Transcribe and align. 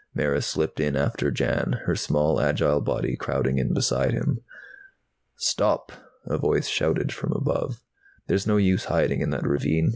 Mara 0.15 0.41
slipped 0.41 0.79
in 0.79 0.95
after 0.95 1.29
Jan, 1.29 1.81
her 1.85 1.95
small 1.95 2.41
agile 2.41 2.81
body 2.81 3.15
crowding 3.15 3.59
in 3.59 3.71
beside 3.71 4.13
him. 4.13 4.41
"Stop!" 5.35 5.91
a 6.25 6.39
voice 6.39 6.67
shouted 6.67 7.13
from 7.13 7.31
above. 7.33 7.83
"There's 8.25 8.47
no 8.47 8.57
use 8.57 8.85
hiding 8.85 9.21
in 9.21 9.29
that 9.29 9.45
ravine. 9.45 9.89